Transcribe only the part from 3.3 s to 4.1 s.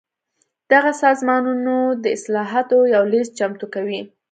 چمتو کوي.